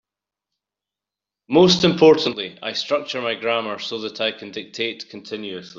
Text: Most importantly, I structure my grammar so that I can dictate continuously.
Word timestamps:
Most 1.47 1.83
importantly, 1.83 2.57
I 2.63 2.73
structure 2.73 3.21
my 3.21 3.35
grammar 3.35 3.77
so 3.77 3.99
that 3.99 4.19
I 4.19 4.31
can 4.31 4.49
dictate 4.49 5.07
continuously. 5.11 5.69